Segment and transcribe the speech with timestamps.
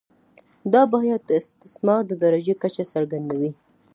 [0.73, 3.51] دا بیه د استثمار د درجې کچه څرګندوي